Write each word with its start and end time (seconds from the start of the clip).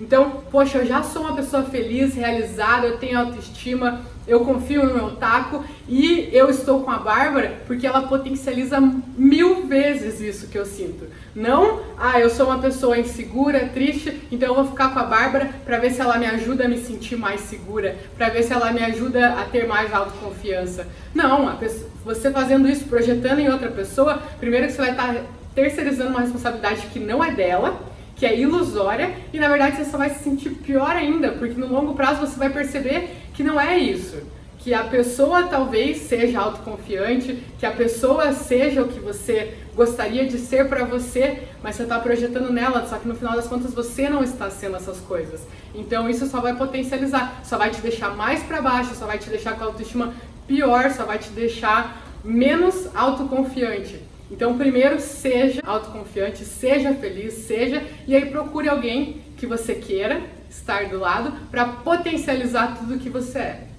Então, 0.00 0.42
poxa, 0.50 0.78
eu 0.78 0.86
já 0.86 1.02
sou 1.02 1.22
uma 1.22 1.34
pessoa 1.34 1.62
feliz, 1.62 2.14
realizada, 2.14 2.86
eu 2.86 2.98
tenho 2.98 3.18
autoestima, 3.18 4.02
eu 4.28 4.40
confio 4.40 4.84
no 4.84 4.94
meu 4.94 5.16
taco 5.16 5.64
e 5.88 6.28
eu 6.32 6.50
estou 6.50 6.82
com 6.82 6.90
a 6.90 6.98
Bárbara 6.98 7.60
porque 7.66 7.86
ela 7.86 8.02
potencializa 8.02 8.78
mil 9.16 9.66
vezes 9.66 10.20
isso 10.20 10.48
que 10.48 10.58
eu 10.58 10.66
sinto. 10.66 11.06
Não, 11.34 11.80
ah, 11.96 12.20
eu 12.20 12.28
sou 12.28 12.46
uma 12.46 12.58
pessoa 12.58 12.98
insegura, 12.98 13.70
triste, 13.72 14.20
então 14.30 14.48
eu 14.48 14.54
vou 14.54 14.66
ficar 14.66 14.92
com 14.92 14.98
a 14.98 15.04
Bárbara 15.04 15.48
para 15.64 15.78
ver 15.78 15.90
se 15.90 16.00
ela 16.00 16.18
me 16.18 16.26
ajuda 16.26 16.64
a 16.64 16.68
me 16.68 16.76
sentir 16.76 17.16
mais 17.16 17.40
segura, 17.40 17.96
para 18.18 18.28
ver 18.28 18.42
se 18.42 18.52
ela 18.52 18.72
me 18.72 18.82
ajuda 18.82 19.34
a 19.40 19.44
ter 19.44 19.66
mais 19.66 19.94
autoconfiança. 19.94 20.86
Não, 21.14 21.56
pessoa, 21.56 21.88
você 22.04 22.30
fazendo 22.30 22.68
isso, 22.68 22.84
projetando 22.84 23.38
em 23.38 23.48
outra 23.48 23.70
pessoa, 23.70 24.20
primeiro 24.38 24.66
que 24.66 24.72
você 24.72 24.82
vai 24.82 24.90
estar 24.90 25.14
tá 25.14 25.20
terceirizando 25.54 26.10
uma 26.10 26.20
responsabilidade 26.20 26.88
que 26.88 26.98
não 26.98 27.24
é 27.24 27.30
dela 27.30 27.95
que 28.16 28.24
é 28.24 28.38
ilusória 28.38 29.14
e 29.32 29.38
na 29.38 29.48
verdade 29.48 29.76
você 29.76 29.84
só 29.84 29.98
vai 29.98 30.10
se 30.10 30.24
sentir 30.24 30.50
pior 30.50 30.96
ainda, 30.96 31.32
porque 31.32 31.54
no 31.54 31.68
longo 31.68 31.94
prazo 31.94 32.20
você 32.20 32.38
vai 32.38 32.50
perceber 32.50 33.10
que 33.34 33.44
não 33.44 33.60
é 33.60 33.78
isso. 33.78 34.16
Que 34.58 34.74
a 34.74 34.82
pessoa 34.82 35.44
talvez 35.44 35.98
seja 35.98 36.40
autoconfiante, 36.40 37.40
que 37.56 37.64
a 37.64 37.70
pessoa 37.70 38.32
seja 38.32 38.82
o 38.82 38.88
que 38.88 38.98
você 38.98 39.54
gostaria 39.76 40.26
de 40.26 40.38
ser 40.38 40.68
para 40.68 40.84
você, 40.84 41.42
mas 41.62 41.76
você 41.76 41.84
está 41.84 42.00
projetando 42.00 42.50
nela, 42.50 42.84
só 42.88 42.96
que 42.96 43.06
no 43.06 43.14
final 43.14 43.36
das 43.36 43.46
contas 43.46 43.72
você 43.74 44.08
não 44.08 44.24
está 44.24 44.50
sendo 44.50 44.76
essas 44.76 44.98
coisas. 44.98 45.42
Então 45.74 46.08
isso 46.08 46.26
só 46.26 46.40
vai 46.40 46.56
potencializar, 46.56 47.42
só 47.44 47.58
vai 47.58 47.70
te 47.70 47.80
deixar 47.80 48.16
mais 48.16 48.42
para 48.42 48.62
baixo, 48.62 48.94
só 48.94 49.06
vai 49.06 49.18
te 49.18 49.28
deixar 49.28 49.56
com 49.56 49.62
a 49.62 49.66
autoestima 49.66 50.14
pior, 50.48 50.90
só 50.90 51.04
vai 51.04 51.18
te 51.18 51.28
deixar 51.30 52.02
menos 52.24 52.88
autoconfiante. 52.96 54.00
Então, 54.30 54.58
primeiro, 54.58 55.00
seja 55.00 55.60
autoconfiante, 55.64 56.44
seja 56.44 56.94
feliz, 56.94 57.34
seja, 57.34 57.82
e 58.06 58.14
aí 58.14 58.26
procure 58.26 58.68
alguém 58.68 59.22
que 59.36 59.46
você 59.46 59.74
queira 59.74 60.20
estar 60.50 60.88
do 60.88 60.98
lado 60.98 61.32
para 61.50 61.64
potencializar 61.66 62.78
tudo 62.78 62.98
que 62.98 63.08
você 63.08 63.38
é. 63.38 63.75